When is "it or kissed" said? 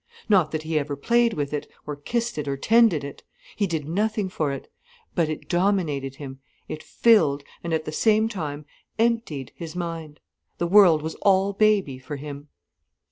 1.53-2.39